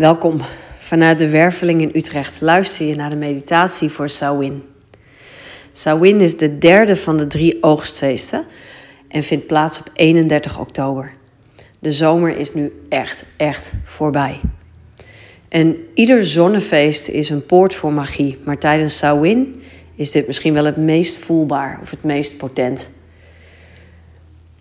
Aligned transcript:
Welkom. 0.00 0.40
Vanuit 0.78 1.18
de 1.18 1.28
Werveling 1.28 1.80
in 1.80 1.90
Utrecht 1.94 2.40
luister 2.40 2.86
je 2.86 2.94
naar 2.94 3.10
de 3.10 3.16
meditatie 3.16 3.88
voor 3.88 4.08
Samhain. 4.08 4.62
Samhain 5.72 6.20
is 6.20 6.36
de 6.36 6.58
derde 6.58 6.96
van 6.96 7.16
de 7.16 7.26
drie 7.26 7.62
oogstfeesten 7.62 8.44
en 9.08 9.22
vindt 9.22 9.46
plaats 9.46 9.78
op 9.78 9.90
31 9.94 10.58
oktober. 10.58 11.12
De 11.78 11.92
zomer 11.92 12.36
is 12.36 12.54
nu 12.54 12.72
echt, 12.88 13.24
echt 13.36 13.72
voorbij. 13.84 14.40
En 15.48 15.76
ieder 15.94 16.24
zonnefeest 16.24 17.08
is 17.08 17.30
een 17.30 17.46
poort 17.46 17.74
voor 17.74 17.92
magie, 17.92 18.38
maar 18.44 18.58
tijdens 18.58 18.96
Samhain 18.96 19.62
is 19.94 20.10
dit 20.10 20.26
misschien 20.26 20.54
wel 20.54 20.64
het 20.64 20.76
meest 20.76 21.18
voelbaar 21.18 21.78
of 21.82 21.90
het 21.90 22.04
meest 22.04 22.36
potent. 22.36 22.90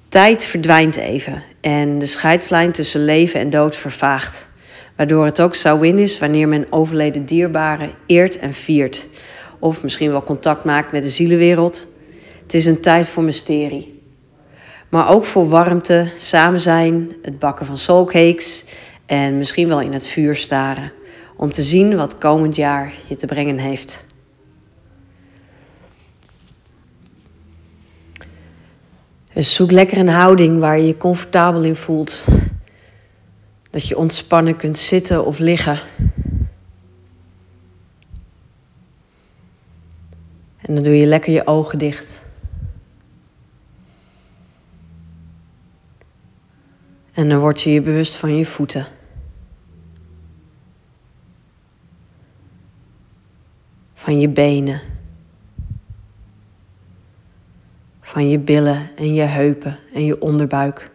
Tijd 0.09 0.43
verdwijnt 0.43 0.95
even 0.95 1.43
en 1.61 1.99
de 1.99 2.05
scheidslijn 2.05 2.71
tussen 2.71 3.05
leven 3.05 3.39
en 3.39 3.49
dood 3.49 3.75
vervaagt 3.75 4.49
waardoor 4.99 5.25
het 5.25 5.41
ook 5.41 5.55
Samhain 5.55 5.97
is 5.97 6.19
wanneer 6.19 6.47
men 6.47 6.67
overleden 6.69 7.25
dierbaren 7.25 7.91
eert 8.05 8.39
en 8.39 8.53
viert. 8.53 9.07
Of 9.59 9.83
misschien 9.83 10.11
wel 10.11 10.23
contact 10.23 10.63
maakt 10.63 10.91
met 10.91 11.03
de 11.03 11.09
zielenwereld. 11.09 11.87
Het 12.41 12.53
is 12.53 12.65
een 12.65 12.81
tijd 12.81 13.09
voor 13.09 13.23
mysterie. 13.23 14.01
Maar 14.89 15.09
ook 15.09 15.25
voor 15.25 15.49
warmte, 15.49 16.07
samen 16.17 16.59
zijn, 16.59 17.11
het 17.21 17.39
bakken 17.39 17.65
van 17.65 17.77
soulcakes 17.77 18.65
en 19.05 19.37
misschien 19.37 19.67
wel 19.67 19.81
in 19.81 19.93
het 19.93 20.07
vuur 20.07 20.35
staren. 20.35 20.91
Om 21.35 21.51
te 21.51 21.63
zien 21.63 21.95
wat 21.95 22.17
komend 22.17 22.55
jaar 22.55 22.93
je 23.07 23.15
te 23.15 23.25
brengen 23.25 23.57
heeft. 23.57 24.05
Dus 29.33 29.53
zoek 29.53 29.71
lekker 29.71 29.97
een 29.97 30.09
houding 30.09 30.59
waar 30.59 30.77
je 30.77 30.87
je 30.87 30.97
comfortabel 30.97 31.63
in 31.63 31.75
voelt. 31.75 32.25
Dat 33.69 33.87
je 33.87 33.97
ontspannen 33.97 34.55
kunt 34.55 34.77
zitten 34.77 35.25
of 35.25 35.39
liggen. 35.39 35.79
En 40.69 40.75
dan 40.75 40.83
doe 40.83 40.97
je 40.97 41.05
lekker 41.05 41.33
je 41.33 41.47
ogen 41.47 41.77
dicht. 41.77 42.21
En 47.11 47.29
dan 47.29 47.39
word 47.39 47.61
je 47.61 47.71
je 47.71 47.81
bewust 47.81 48.15
van 48.15 48.35
je 48.35 48.45
voeten. 48.45 48.87
Van 53.93 54.19
je 54.19 54.29
benen. 54.29 54.81
Van 58.01 58.29
je 58.29 58.39
billen 58.39 58.95
en 58.95 59.13
je 59.13 59.21
heupen 59.21 59.79
en 59.93 60.05
je 60.05 60.21
onderbuik. 60.21 60.91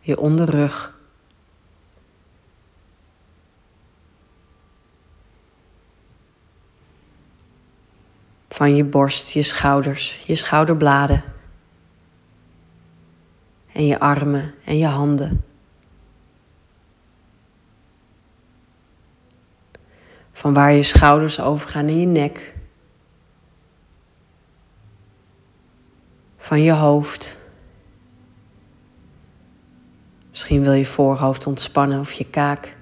Je 0.00 0.18
onderrug. 0.18 0.91
Van 8.62 8.76
je 8.76 8.84
borst, 8.84 9.30
je 9.30 9.42
schouders, 9.42 10.22
je 10.26 10.34
schouderbladen. 10.34 11.24
En 13.72 13.86
je 13.86 14.00
armen 14.00 14.54
en 14.64 14.78
je 14.78 14.86
handen. 14.86 15.44
Van 20.32 20.54
waar 20.54 20.72
je 20.72 20.82
schouders 20.82 21.40
overgaan 21.40 21.88
in 21.88 22.00
je 22.00 22.06
nek. 22.06 22.54
Van 26.36 26.62
je 26.62 26.72
hoofd. 26.72 27.38
Misschien 30.30 30.62
wil 30.62 30.72
je 30.72 30.86
voorhoofd 30.86 31.46
ontspannen 31.46 32.00
of 32.00 32.12
je 32.12 32.24
kaak. 32.24 32.76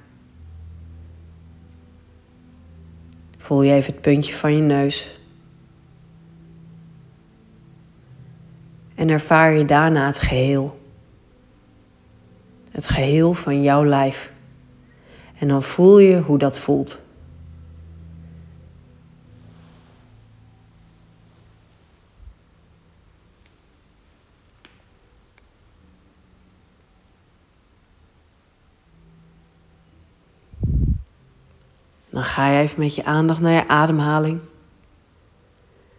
Voel 3.37 3.62
je 3.62 3.72
even 3.72 3.93
het 3.93 4.03
puntje 4.03 4.34
van 4.34 4.56
je 4.56 4.62
neus. 4.62 5.19
En 9.00 9.09
ervaar 9.09 9.53
je 9.53 9.65
daarna 9.65 10.06
het 10.06 10.19
geheel. 10.19 10.81
Het 12.71 12.88
geheel 12.88 13.34
van 13.34 13.62
jouw 13.62 13.84
lijf. 13.84 14.33
En 15.38 15.49
dan 15.49 15.62
voel 15.62 15.99
je 15.99 16.21
hoe 16.21 16.38
dat 16.38 16.59
voelt. 16.59 17.03
Dan 32.11 32.25
ga 32.25 32.50
je 32.50 32.62
even 32.62 32.81
met 32.81 32.94
je 32.94 33.05
aandacht 33.05 33.41
naar 33.41 33.53
je 33.53 33.69
ademhaling. 33.69 34.41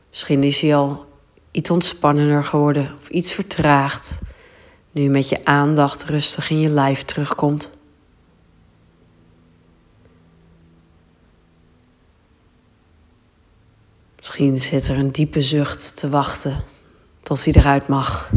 Misschien 0.09 0.43
is 0.43 0.61
hij 0.61 0.75
al 0.75 1.10
iets 1.51 1.69
ontspannender 1.69 2.43
geworden 2.43 2.93
of 2.97 3.09
iets 3.09 3.31
vertraagd. 3.31 4.19
Nu 4.91 5.09
met 5.09 5.29
je 5.29 5.45
aandacht 5.45 6.03
rustig 6.03 6.49
in 6.49 6.59
je 6.59 6.69
lijf 6.69 7.03
terugkomt. 7.03 7.69
Misschien 14.17 14.59
zit 14.59 14.87
er 14.87 14.97
een 14.97 15.11
diepe 15.11 15.41
zucht 15.41 15.97
te 15.97 16.09
wachten 16.09 16.63
tot 17.23 17.45
hij 17.45 17.53
eruit 17.53 17.87
mag. 17.87 18.31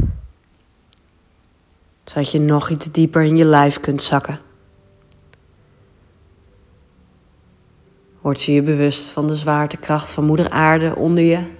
Zodat 2.04 2.31
je 2.31 2.41
nog 2.41 2.70
iets 2.70 2.92
dieper 2.92 3.22
in 3.22 3.36
je 3.36 3.44
lijf 3.44 3.81
kunt 3.81 4.02
zakken. 4.02 4.41
Word 8.20 8.42
je 8.42 8.52
je 8.52 8.62
bewust 8.62 9.10
van 9.10 9.26
de 9.26 9.36
zwaartekracht 9.36 10.12
van 10.12 10.25
Moeder 10.25 10.50
Aarde 10.50 10.96
onder 10.96 11.25
je 11.25 11.52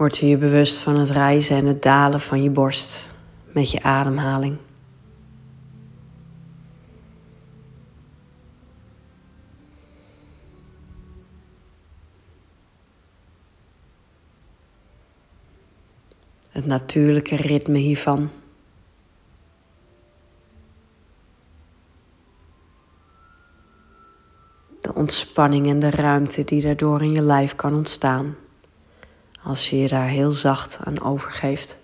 Word 0.00 0.18
je 0.18 0.28
je 0.28 0.36
bewust 0.36 0.78
van 0.78 0.96
het 0.96 1.10
rijzen 1.10 1.56
en 1.56 1.66
het 1.66 1.82
dalen 1.82 2.20
van 2.20 2.42
je 2.42 2.50
borst 2.50 3.14
met 3.52 3.70
je 3.70 3.82
ademhaling. 3.82 4.56
Het 16.50 16.66
natuurlijke 16.66 17.36
ritme 17.36 17.78
hiervan. 17.78 18.30
De 24.80 24.94
ontspanning 24.94 25.66
en 25.66 25.78
de 25.78 25.90
ruimte 25.90 26.44
die 26.44 26.62
daardoor 26.62 27.02
in 27.02 27.12
je 27.12 27.22
lijf 27.22 27.54
kan 27.54 27.74
ontstaan 27.74 28.36
als 29.42 29.70
je 29.70 29.78
je 29.78 29.88
daar 29.88 30.08
heel 30.08 30.30
zacht 30.30 30.78
aan 30.84 31.00
overgeeft. 31.00 31.78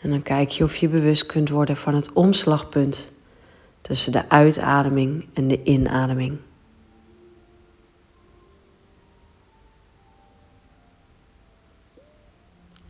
En 0.00 0.10
dan 0.10 0.22
kijk 0.22 0.50
je 0.50 0.64
of 0.64 0.76
je 0.76 0.88
bewust 0.88 1.26
kunt 1.26 1.48
worden 1.48 1.76
van 1.76 1.94
het 1.94 2.12
omslagpunt 2.12 3.12
tussen 3.80 4.12
de 4.12 4.28
uitademing 4.28 5.28
en 5.34 5.48
de 5.48 5.62
inademing. 5.62 6.38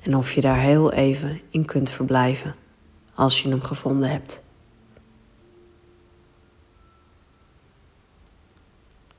En 0.02 0.17
of 0.17 0.32
je 0.32 0.41
daar 0.41 0.61
heel 0.61 0.93
even 0.93 1.41
in 1.50 1.64
kunt 1.64 1.91
verblijven 1.91 2.55
als 3.19 3.43
je 3.43 3.49
hem 3.49 3.62
gevonden 3.62 4.11
hebt. 4.11 4.43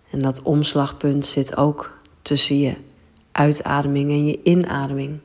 En 0.10 0.20
dat 0.20 0.42
omslagpunt 0.42 1.26
zit 1.26 1.58
ook 1.58 1.98
tussen 2.22 2.60
je 2.60 2.78
uitademing 3.32 4.10
en 4.10 4.26
je 4.26 4.40
inademing. 4.44 5.20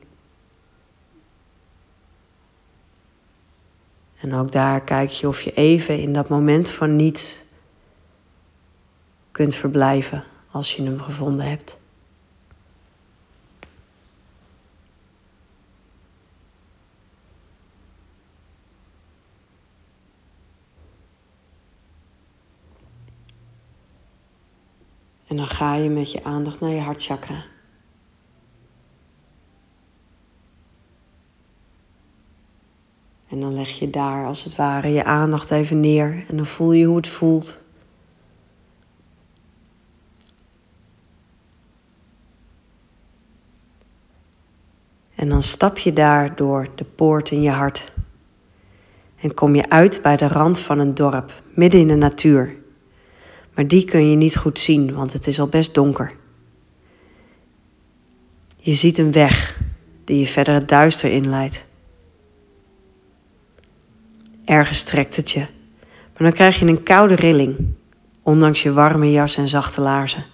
En 4.19 4.33
ook 4.33 4.51
daar 4.51 4.81
kijk 4.81 5.09
je 5.09 5.27
of 5.27 5.41
je 5.41 5.53
even 5.53 5.99
in 5.99 6.13
dat 6.13 6.29
moment 6.29 6.69
van 6.69 6.95
niets 6.95 7.37
kunt 9.31 9.55
verblijven 9.55 10.23
als 10.51 10.75
je 10.75 10.83
hem 10.83 11.01
gevonden 11.01 11.45
hebt. 11.45 11.77
En 25.27 25.35
dan 25.35 25.47
ga 25.47 25.75
je 25.75 25.89
met 25.89 26.11
je 26.11 26.23
aandacht 26.23 26.59
naar 26.59 26.69
je 26.69 26.79
hartchakra. 26.79 27.43
En 33.29 33.39
dan 33.41 33.53
leg 33.53 33.69
je 33.69 33.89
daar 33.89 34.25
als 34.25 34.43
het 34.43 34.55
ware 34.55 34.91
je 34.91 35.03
aandacht 35.03 35.51
even 35.51 35.79
neer 35.79 36.23
en 36.27 36.37
dan 36.37 36.45
voel 36.45 36.71
je 36.71 36.85
hoe 36.85 36.95
het 36.95 37.07
voelt. 37.07 37.63
En 45.15 45.29
dan 45.29 45.43
stap 45.43 45.77
je 45.77 45.93
daar 45.93 46.35
door 46.35 46.67
de 46.75 46.83
poort 46.83 47.31
in 47.31 47.41
je 47.41 47.49
hart. 47.49 47.93
En 49.15 49.33
kom 49.33 49.55
je 49.55 49.69
uit 49.69 49.99
bij 50.01 50.17
de 50.17 50.27
rand 50.27 50.59
van 50.59 50.79
een 50.79 50.95
dorp, 50.95 51.41
midden 51.53 51.79
in 51.79 51.87
de 51.87 51.95
natuur. 51.95 52.55
Maar 53.55 53.67
die 53.67 53.85
kun 53.85 54.09
je 54.09 54.15
niet 54.15 54.37
goed 54.37 54.59
zien, 54.59 54.93
want 54.93 55.13
het 55.13 55.27
is 55.27 55.39
al 55.39 55.47
best 55.47 55.73
donker. 55.73 56.15
Je 58.57 58.73
ziet 58.73 58.97
een 58.97 59.11
weg 59.11 59.59
die 60.03 60.19
je 60.19 60.27
verder 60.27 60.53
het 60.53 60.67
duister 60.67 61.11
inleidt. 61.11 61.65
Ergens 64.45 64.83
trekt 64.83 65.15
het 65.15 65.31
je, 65.31 65.39
maar 65.79 66.17
dan 66.17 66.31
krijg 66.31 66.59
je 66.59 66.65
een 66.65 66.83
koude 66.83 67.15
rilling, 67.15 67.67
ondanks 68.21 68.63
je 68.63 68.73
warme 68.73 69.11
jas 69.11 69.37
en 69.37 69.47
zachte 69.47 69.81
laarzen. 69.81 70.25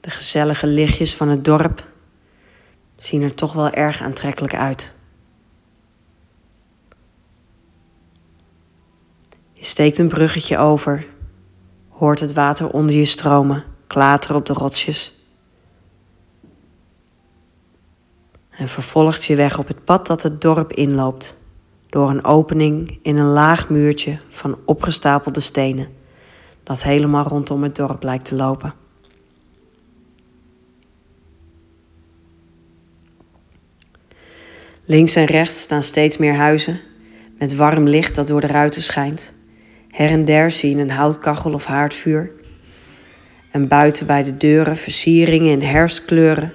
De 0.00 0.10
gezellige 0.10 0.66
lichtjes 0.66 1.14
van 1.14 1.28
het 1.28 1.44
dorp 1.44 1.86
zien 2.96 3.22
er 3.22 3.34
toch 3.34 3.52
wel 3.52 3.70
erg 3.70 4.02
aantrekkelijk 4.02 4.54
uit. 4.54 4.94
Je 9.58 9.64
steekt 9.64 9.98
een 9.98 10.08
bruggetje 10.08 10.58
over, 10.58 11.06
hoort 11.88 12.20
het 12.20 12.32
water 12.32 12.70
onder 12.70 12.96
je 12.96 13.04
stromen, 13.04 13.64
klateren 13.86 14.36
op 14.36 14.46
de 14.46 14.52
rotsjes. 14.52 15.14
En 18.50 18.68
vervolgt 18.68 19.24
je 19.24 19.36
weg 19.36 19.58
op 19.58 19.68
het 19.68 19.84
pad 19.84 20.06
dat 20.06 20.22
het 20.22 20.40
dorp 20.40 20.72
inloopt, 20.72 21.38
door 21.88 22.10
een 22.10 22.24
opening 22.24 22.98
in 23.02 23.16
een 23.16 23.26
laag 23.26 23.68
muurtje 23.68 24.18
van 24.28 24.58
opgestapelde 24.64 25.40
stenen, 25.40 25.88
dat 26.62 26.82
helemaal 26.82 27.24
rondom 27.24 27.62
het 27.62 27.76
dorp 27.76 28.02
lijkt 28.02 28.24
te 28.24 28.34
lopen. 28.34 28.74
Links 34.84 35.16
en 35.16 35.24
rechts 35.24 35.60
staan 35.60 35.82
steeds 35.82 36.16
meer 36.16 36.34
huizen 36.34 36.80
met 37.38 37.56
warm 37.56 37.88
licht 37.88 38.14
dat 38.14 38.26
door 38.26 38.40
de 38.40 38.46
ruiten 38.46 38.82
schijnt. 38.82 39.36
Her 39.88 40.10
en 40.10 40.24
der 40.24 40.50
zie 40.50 40.76
je 40.76 40.82
een 40.82 40.90
houtkachel 40.90 41.52
of 41.52 41.64
haardvuur. 41.64 42.30
En 43.50 43.68
buiten 43.68 44.06
bij 44.06 44.22
de 44.22 44.36
deuren 44.36 44.76
versieringen 44.76 45.50
in 45.50 45.62
herfstkleuren 45.62 46.52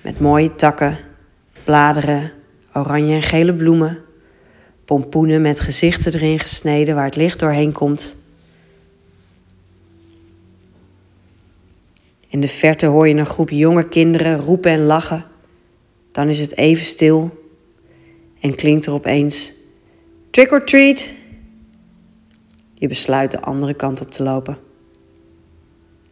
met 0.00 0.20
mooie 0.20 0.54
takken, 0.54 0.98
bladeren, 1.64 2.32
oranje 2.72 3.14
en 3.14 3.22
gele 3.22 3.54
bloemen, 3.54 3.98
pompoenen 4.84 5.42
met 5.42 5.60
gezichten 5.60 6.14
erin 6.14 6.38
gesneden 6.38 6.94
waar 6.94 7.04
het 7.04 7.16
licht 7.16 7.38
doorheen 7.38 7.72
komt. 7.72 8.16
In 12.28 12.40
de 12.40 12.48
verte 12.48 12.86
hoor 12.86 13.08
je 13.08 13.14
een 13.14 13.26
groep 13.26 13.50
jonge 13.50 13.88
kinderen 13.88 14.38
roepen 14.38 14.70
en 14.70 14.82
lachen. 14.82 15.24
Dan 16.12 16.28
is 16.28 16.38
het 16.38 16.56
even 16.56 16.84
stil 16.84 17.42
en 18.40 18.54
klinkt 18.54 18.86
er 18.86 18.92
opeens: 18.92 19.52
Trick 20.30 20.52
or 20.52 20.64
treat! 20.64 21.12
Je 22.82 22.88
besluit 22.88 23.30
de 23.30 23.40
andere 23.40 23.74
kant 23.74 24.00
op 24.00 24.12
te 24.12 24.22
lopen. 24.22 24.58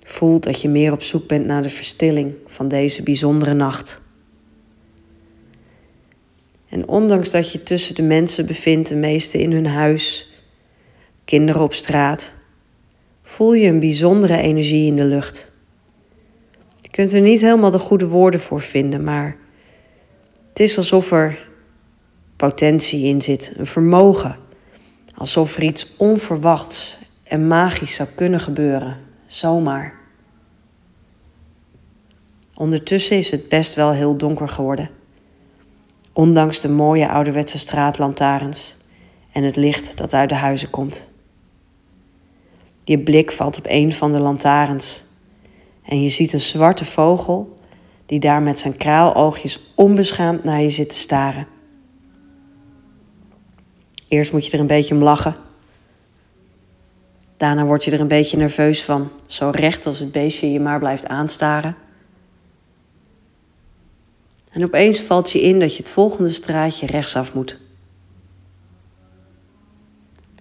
Voelt 0.05 0.43
dat 0.43 0.61
je 0.61 0.69
meer 0.69 0.93
op 0.93 1.02
zoek 1.02 1.26
bent 1.26 1.46
naar 1.46 1.62
de 1.62 1.69
verstilling 1.70 2.34
van 2.46 2.69
deze 2.69 3.02
bijzondere 3.02 3.55
nacht. 3.55 4.00
En 6.69 6.88
ondanks 6.88 7.31
dat 7.31 7.52
je 7.52 7.62
tussen 7.62 7.94
de 7.94 8.02
mensen 8.02 8.46
bevindt, 8.46 8.88
de 8.88 8.94
meeste 8.94 9.38
in 9.38 9.52
hun 9.52 9.67
huis, 9.67 10.32
kinderen 11.25 11.62
op 11.62 11.75
straat, 11.75 12.32
voel 13.22 13.52
je 13.52 13.69
een 13.69 13.81
bijzondere 13.81 14.37
energie 14.37 14.87
in 14.87 14.96
de 14.96 15.05
lucht. 15.05 15.52
Je 16.81 16.88
kunt 16.90 17.12
er 17.12 17.20
niet 17.20 17.40
helemaal 17.40 17.70
de 17.70 17.78
goede 17.78 18.06
woorden 18.06 18.40
voor 18.40 18.61
vinden, 18.61 19.05
maar 19.05 19.37
het 20.49 20.61
is 20.61 20.76
alsof 20.76 21.12
er 21.12 21.49
potentie 22.37 23.05
in 23.05 23.22
zit, 23.22 23.52
een 23.56 23.67
vermogen. 23.67 24.49
Alsof 25.20 25.56
er 25.56 25.62
iets 25.62 25.87
onverwachts 25.96 26.99
en 27.22 27.46
magisch 27.46 27.94
zou 27.94 28.08
kunnen 28.14 28.40
gebeuren, 28.40 28.96
zomaar. 29.26 29.94
Ondertussen 32.55 33.17
is 33.17 33.31
het 33.31 33.49
best 33.49 33.75
wel 33.75 33.90
heel 33.93 34.17
donker 34.17 34.49
geworden. 34.49 34.90
Ondanks 36.12 36.61
de 36.61 36.69
mooie 36.69 37.08
ouderwetse 37.08 37.58
straatlantaarns 37.58 38.76
en 39.32 39.43
het 39.43 39.56
licht 39.56 39.96
dat 39.96 40.14
uit 40.14 40.28
de 40.28 40.34
huizen 40.34 40.70
komt. 40.70 41.11
Je 42.84 42.99
blik 42.99 43.32
valt 43.32 43.58
op 43.58 43.64
een 43.69 43.93
van 43.93 44.12
de 44.12 44.20
lantaarns 44.20 45.05
en 45.84 46.02
je 46.02 46.08
ziet 46.08 46.32
een 46.32 46.40
zwarte 46.40 46.84
vogel 46.84 47.58
die 48.06 48.20
daar 48.20 48.43
met 48.43 48.58
zijn 48.58 48.76
kraaloogjes 48.76 49.72
onbeschaamd 49.75 50.44
naar 50.44 50.61
je 50.61 50.70
zit 50.70 50.88
te 50.90 50.96
staren. 50.96 51.46
Eerst 54.10 54.32
moet 54.32 54.46
je 54.46 54.52
er 54.52 54.60
een 54.60 54.66
beetje 54.66 54.94
om 54.94 55.02
lachen. 55.02 55.36
Daarna 57.36 57.64
word 57.64 57.84
je 57.84 57.90
er 57.90 58.00
een 58.00 58.08
beetje 58.08 58.36
nerveus 58.36 58.84
van, 58.84 59.10
zo 59.26 59.50
recht 59.50 59.86
als 59.86 59.98
het 59.98 60.12
beestje 60.12 60.52
je 60.52 60.60
maar 60.60 60.78
blijft 60.78 61.06
aanstaren. 61.06 61.76
En 64.50 64.64
opeens 64.64 65.00
valt 65.00 65.30
je 65.30 65.40
in 65.40 65.60
dat 65.60 65.76
je 65.76 65.82
het 65.82 65.90
volgende 65.90 66.32
straatje 66.32 66.86
rechtsaf 66.86 67.34
moet. 67.34 67.58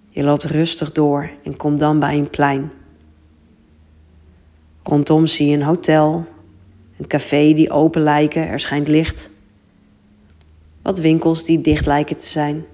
Je 0.09 0.23
loopt 0.23 0.43
rustig 0.43 0.91
door 0.91 1.29
en 1.43 1.57
komt 1.57 1.79
dan 1.79 1.99
bij 1.99 2.17
een 2.17 2.29
plein. 2.29 2.71
Rondom 4.83 5.27
zie 5.27 5.47
je 5.47 5.55
een 5.55 5.63
hotel, 5.63 6.25
een 6.97 7.07
café 7.07 7.53
die 7.53 7.71
open 7.71 8.01
lijken, 8.01 8.47
er 8.47 8.59
schijnt 8.59 8.87
licht. 8.87 9.29
Wat 10.81 10.99
winkels 10.99 11.43
die 11.43 11.61
dicht 11.61 11.85
lijken 11.85 12.17
te 12.17 12.27
zijn 12.27 12.65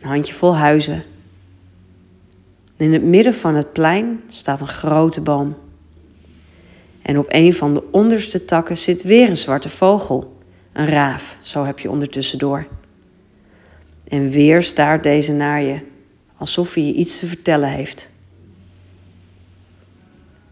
een 0.00 0.08
handjevol 0.08 0.56
huizen. 0.56 1.02
In 2.76 2.92
het 2.92 3.02
midden 3.02 3.34
van 3.34 3.54
het 3.54 3.72
plein 3.72 4.22
staat 4.28 4.60
een 4.60 4.68
grote 4.68 5.20
boom. 5.20 5.56
En 7.02 7.18
op 7.18 7.26
een 7.28 7.54
van 7.54 7.74
de 7.74 7.82
onderste 7.90 8.44
takken 8.44 8.76
zit 8.76 9.02
weer 9.02 9.28
een 9.28 9.36
zwarte 9.36 9.68
vogel, 9.68 10.36
een 10.72 10.86
raaf, 10.86 11.36
zo 11.40 11.64
heb 11.64 11.78
je 11.78 11.90
ondertussen 11.90 12.38
door. 12.38 12.66
En 14.08 14.28
weer 14.28 14.62
staart 14.62 15.02
deze 15.02 15.32
naar 15.32 15.62
je, 15.62 15.80
alsof 16.36 16.74
hij 16.74 16.82
je 16.82 16.92
iets 16.92 17.18
te 17.18 17.26
vertellen 17.26 17.68
heeft. 17.68 18.10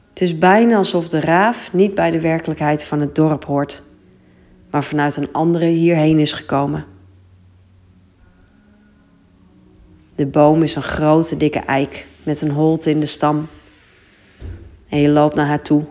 Het 0.09 0.21
is 0.21 0.39
bijna 0.39 0.77
alsof 0.77 1.09
de 1.09 1.21
raaf 1.21 1.73
niet 1.73 1.95
bij 1.95 2.11
de 2.11 2.21
werkelijkheid 2.21 2.85
van 2.85 3.01
het 3.01 3.15
dorp 3.15 3.45
hoort, 3.45 3.83
maar 4.71 4.85
vanuit 4.85 5.17
een 5.17 5.33
andere 5.33 5.67
hierheen 5.67 6.19
is 6.19 6.33
gekomen. 6.33 6.96
De 10.17 10.27
boom 10.27 10.63
is 10.63 10.75
een 10.75 10.83
grote 10.83 11.37
dikke 11.37 11.59
eik 11.59 12.07
met 12.23 12.41
een 12.41 12.51
holte 12.51 12.91
in 12.91 13.01
de 13.01 13.07
stam. 13.07 13.49
En 14.89 14.99
je 14.99 15.09
loopt 15.09 15.35
naar 15.35 15.47
haar 15.47 15.63
toe. 15.63 15.85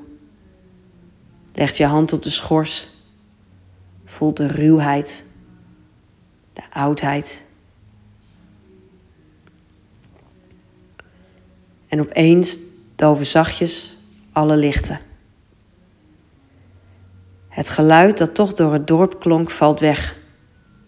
Legt 1.53 1.77
je 1.77 1.86
hand 1.86 2.13
op 2.13 2.24
de 2.24 2.29
schors. 2.29 2.88
Voelt 4.05 4.38
de 4.38 4.48
ruwheid, 4.48 5.25
de 6.53 6.63
oudheid. 6.70 7.46
En 11.88 12.00
opeens 12.00 12.58
doven 12.96 13.25
zachtjes 13.25 13.98
alle 14.32 14.58
lichten. 14.58 15.00
Het 17.50 17.70
geluid 17.70 18.17
dat 18.17 18.36
toch 18.36 18.53
door 18.53 18.74
het 18.74 18.88
dorp 18.88 19.20
klonk 19.20 19.51
valt 19.51 19.79
weg. 19.79 20.17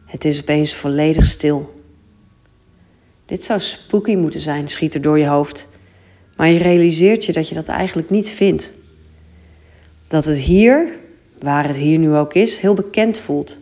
Het 0.06 0.26
is 0.26 0.42
opeens 0.42 0.76
volledig 0.76 1.26
stil. 1.26 1.77
Dit 3.28 3.44
zou 3.44 3.60
spooky 3.60 4.16
moeten 4.16 4.40
zijn, 4.40 4.68
schiet 4.68 4.94
er 4.94 5.02
door 5.02 5.20
je 5.20 5.28
hoofd. 5.28 5.70
Maar 6.36 6.48
je 6.48 6.58
realiseert 6.58 7.26
je 7.26 7.34
dat 7.34 7.50
je 7.50 7.56
dat 7.56 7.68
eigenlijk 7.68 8.10
niet 8.10 8.30
vindt. 8.30 8.74
Dat 10.08 10.26
het 10.26 10.38
hier, 10.38 10.98
waar 11.40 11.68
het 11.68 11.78
hier 11.78 11.98
nu 11.98 12.16
ook 12.16 12.34
is, 12.34 12.58
heel 12.58 12.74
bekend 12.74 13.20
voelt. 13.20 13.60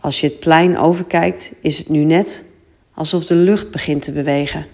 Als 0.00 0.20
je 0.20 0.26
het 0.26 0.38
plein 0.38 0.78
overkijkt, 0.78 1.54
is 1.60 1.78
het 1.78 1.88
nu 1.88 2.04
net 2.04 2.44
alsof 2.94 3.26
de 3.26 3.34
lucht 3.34 3.70
begint 3.70 4.02
te 4.02 4.12
bewegen. 4.12 4.66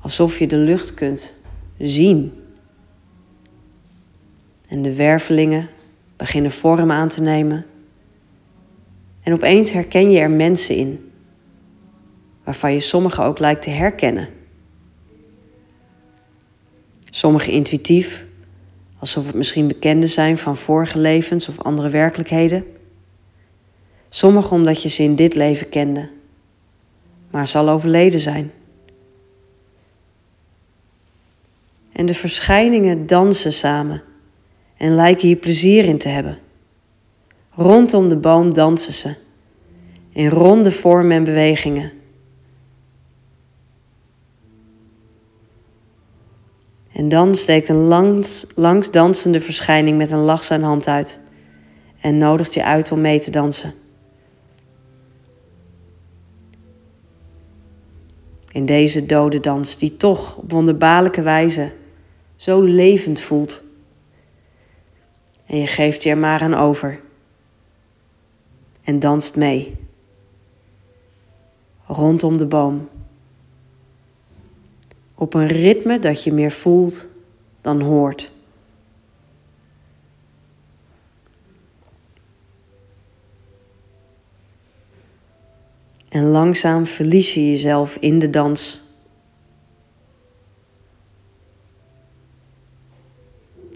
Alsof 0.00 0.38
je 0.38 0.46
de 0.46 0.56
lucht 0.56 0.94
kunt 0.94 1.34
zien. 1.78 2.32
En 4.68 4.82
de 4.82 4.94
wervelingen 4.94 5.68
beginnen 6.16 6.50
vorm 6.50 6.90
aan 6.90 7.08
te 7.08 7.22
nemen. 7.22 7.66
En 9.22 9.32
opeens 9.32 9.70
herken 9.70 10.10
je 10.10 10.18
er 10.18 10.30
mensen 10.30 10.76
in 10.76 11.09
waarvan 12.44 12.72
je 12.72 12.80
sommige 12.80 13.22
ook 13.22 13.38
lijkt 13.38 13.62
te 13.62 13.70
herkennen. 13.70 14.28
Sommige 17.10 17.50
intuïtief, 17.50 18.26
alsof 18.98 19.26
het 19.26 19.34
misschien 19.34 19.66
bekenden 19.66 20.08
zijn 20.08 20.38
van 20.38 20.56
vorige 20.56 20.98
levens 20.98 21.48
of 21.48 21.60
andere 21.60 21.88
werkelijkheden. 21.88 22.64
Sommige 24.08 24.54
omdat 24.54 24.82
je 24.82 24.88
ze 24.88 25.02
in 25.02 25.16
dit 25.16 25.34
leven 25.34 25.68
kende, 25.68 26.10
maar 27.30 27.46
zal 27.46 27.68
overleden 27.68 28.20
zijn. 28.20 28.52
En 31.92 32.06
de 32.06 32.14
verschijningen 32.14 33.06
dansen 33.06 33.52
samen 33.52 34.02
en 34.76 34.94
lijken 34.94 35.26
hier 35.26 35.36
plezier 35.36 35.84
in 35.84 35.98
te 35.98 36.08
hebben. 36.08 36.38
Rondom 37.50 38.08
de 38.08 38.16
boom 38.16 38.52
dansen 38.52 38.92
ze, 38.92 39.16
in 40.12 40.28
ronde 40.28 40.72
vormen 40.72 41.16
en 41.16 41.24
bewegingen. 41.24 41.92
En 47.00 47.08
dan 47.08 47.34
steekt 47.34 47.68
een 47.68 47.76
langs, 47.84 48.46
langs 48.54 48.90
dansende 48.90 49.40
verschijning 49.40 49.96
met 49.98 50.10
een 50.10 50.18
lach 50.18 50.42
zijn 50.42 50.62
hand 50.62 50.86
uit 50.86 51.20
en 52.00 52.18
nodigt 52.18 52.54
je 52.54 52.64
uit 52.64 52.92
om 52.92 53.00
mee 53.00 53.20
te 53.20 53.30
dansen. 53.30 53.74
In 58.52 58.66
deze 58.66 59.06
dode 59.06 59.40
dans, 59.40 59.78
die 59.78 59.96
toch 59.96 60.36
op 60.36 60.50
wonderbaarlijke 60.50 61.22
wijze 61.22 61.72
zo 62.36 62.62
levend 62.62 63.20
voelt. 63.20 63.62
En 65.46 65.58
je 65.58 65.66
geeft 65.66 66.02
je 66.02 66.10
er 66.10 66.18
maar 66.18 66.40
aan 66.40 66.54
over 66.54 67.00
en 68.82 68.98
danst 68.98 69.36
mee 69.36 69.76
rondom 71.86 72.36
de 72.36 72.46
boom 72.46 72.88
op 75.20 75.34
een 75.34 75.46
ritme 75.46 75.98
dat 75.98 76.24
je 76.24 76.32
meer 76.32 76.52
voelt 76.52 77.08
dan 77.60 77.80
hoort. 77.80 78.30
En 86.08 86.24
langzaam 86.24 86.86
verlies 86.86 87.34
je 87.34 87.50
jezelf 87.50 87.96
in 87.96 88.18
de 88.18 88.30
dans. 88.30 88.82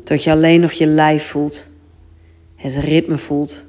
Tot 0.04 0.24
je 0.24 0.30
alleen 0.30 0.60
nog 0.60 0.72
je 0.72 0.86
lijf 0.86 1.26
voelt, 1.26 1.66
het 2.56 2.74
ritme 2.74 3.18
voelt. 3.18 3.64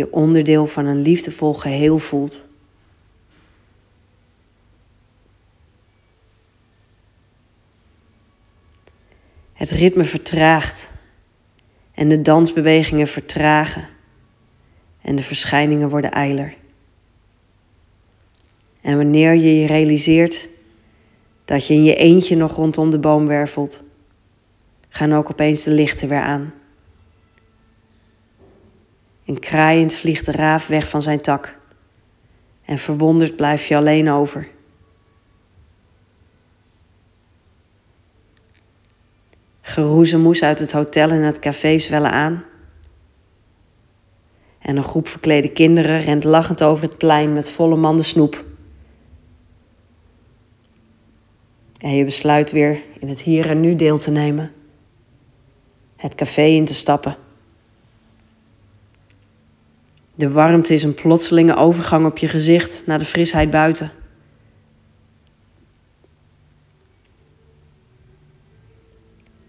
Je 0.00 0.12
onderdeel 0.12 0.66
van 0.66 0.86
een 0.86 1.02
liefdevol 1.02 1.54
geheel 1.54 1.98
voelt. 1.98 2.48
Het 9.52 9.70
ritme 9.70 10.04
vertraagt 10.04 10.90
en 11.94 12.08
de 12.08 12.22
dansbewegingen 12.22 13.06
vertragen 13.06 13.88
en 15.02 15.16
de 15.16 15.22
verschijningen 15.22 15.88
worden 15.88 16.10
eiler. 16.10 16.54
En 18.80 18.96
wanneer 18.96 19.34
je 19.34 19.60
je 19.60 19.66
realiseert 19.66 20.48
dat 21.44 21.66
je 21.66 21.74
in 21.74 21.84
je 21.84 21.94
eentje 21.94 22.36
nog 22.36 22.52
rondom 22.52 22.90
de 22.90 22.98
boom 22.98 23.26
wervelt, 23.26 23.82
gaan 24.88 25.12
ook 25.12 25.30
opeens 25.30 25.64
de 25.64 25.70
lichten 25.70 26.08
weer 26.08 26.20
aan. 26.20 26.59
En 29.30 29.38
kraaiend 29.38 29.94
vliegt 29.94 30.26
de 30.26 30.32
raaf 30.32 30.66
weg 30.66 30.88
van 30.88 31.02
zijn 31.02 31.20
tak. 31.20 31.58
En 32.64 32.78
verwonderd 32.78 33.36
blijf 33.36 33.66
je 33.66 33.76
alleen 33.76 34.10
over. 34.10 34.48
Geroezemoes 39.60 40.42
uit 40.42 40.58
het 40.58 40.72
hotel 40.72 41.10
en 41.10 41.22
het 41.22 41.38
café 41.38 41.78
zwellen 41.78 42.10
aan. 42.10 42.44
En 44.58 44.76
een 44.76 44.84
groep 44.84 45.08
verklede 45.08 45.52
kinderen 45.52 46.00
rent 46.00 46.24
lachend 46.24 46.62
over 46.62 46.84
het 46.84 46.98
plein 46.98 47.32
met 47.32 47.50
volle 47.50 47.76
manden 47.76 48.04
snoep. 48.04 48.44
En 51.78 51.94
je 51.94 52.04
besluit 52.04 52.50
weer 52.50 52.82
in 52.98 53.08
het 53.08 53.20
hier 53.20 53.48
en 53.50 53.60
nu 53.60 53.76
deel 53.76 53.98
te 53.98 54.10
nemen. 54.10 54.52
Het 55.96 56.14
café 56.14 56.42
in 56.42 56.64
te 56.64 56.74
stappen. 56.74 57.16
De 60.20 60.30
warmte 60.30 60.74
is 60.74 60.82
een 60.82 60.94
plotselinge 60.94 61.56
overgang 61.56 62.06
op 62.06 62.18
je 62.18 62.28
gezicht 62.28 62.82
naar 62.86 62.98
de 62.98 63.04
frisheid 63.04 63.50
buiten. 63.50 63.90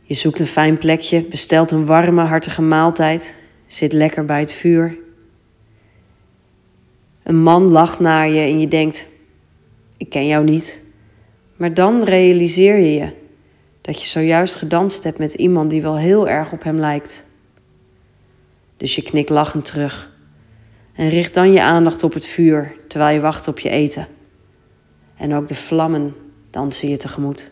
Je 0.01 0.13
zoekt 0.13 0.39
een 0.39 0.47
fijn 0.47 0.77
plekje, 0.77 1.21
bestelt 1.21 1.71
een 1.71 1.85
warme, 1.85 2.21
hartige 2.21 2.61
maaltijd, 2.61 3.35
zit 3.65 3.93
lekker 3.93 4.25
bij 4.25 4.39
het 4.39 4.53
vuur. 4.53 4.97
Een 7.23 7.41
man 7.41 7.63
lacht 7.63 7.99
naar 7.99 8.29
je 8.29 8.41
en 8.41 8.59
je 8.59 8.67
denkt: 8.67 9.07
Ik 9.97 10.09
ken 10.09 10.27
jou 10.27 10.43
niet. 10.43 10.81
Maar 11.55 11.73
dan 11.73 12.03
realiseer 12.03 12.77
je 12.77 12.93
je 12.93 13.11
dat 13.81 14.01
je 14.01 14.07
zojuist 14.07 14.55
gedanst 14.55 15.03
hebt 15.03 15.17
met 15.17 15.33
iemand 15.33 15.69
die 15.69 15.81
wel 15.81 15.97
heel 15.97 16.29
erg 16.29 16.51
op 16.51 16.63
hem 16.63 16.79
lijkt. 16.79 17.25
Dus 18.77 18.95
je 18.95 19.01
knikt 19.01 19.29
lachend 19.29 19.65
terug. 19.65 20.10
En 20.93 21.09
richt 21.09 21.33
dan 21.33 21.51
je 21.51 21.61
aandacht 21.61 22.03
op 22.03 22.13
het 22.13 22.27
vuur 22.27 22.75
terwijl 22.87 23.15
je 23.15 23.21
wacht 23.21 23.47
op 23.47 23.59
je 23.59 23.69
eten. 23.69 24.07
En 25.15 25.33
ook 25.33 25.47
de 25.47 25.55
vlammen 25.55 26.15
dansen 26.49 26.89
je 26.89 26.97
tegemoet. 26.97 27.51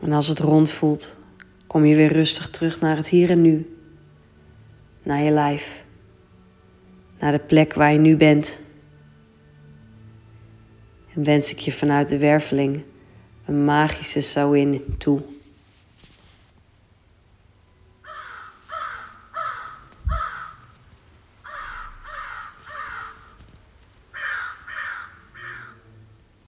En 0.00 0.12
als 0.12 0.28
het 0.28 0.38
rond 0.38 0.70
voelt, 0.70 1.16
kom 1.66 1.84
je 1.84 1.96
weer 1.96 2.12
rustig 2.12 2.50
terug 2.50 2.80
naar 2.80 2.96
het 2.96 3.08
hier 3.08 3.30
en 3.30 3.42
nu. 3.42 3.76
Naar 5.02 5.22
je 5.22 5.30
lijf. 5.30 5.84
Naar 7.18 7.32
de 7.32 7.38
plek 7.38 7.74
waar 7.74 7.92
je 7.92 7.98
nu 7.98 8.16
bent. 8.16 8.60
En 11.14 11.24
wens 11.24 11.52
ik 11.52 11.58
je 11.58 11.72
vanuit 11.72 12.08
de 12.08 12.18
werveling 12.18 12.84
een 13.48 13.64
magische 13.64 14.20
Sawin 14.20 14.94
toe. 14.98 15.20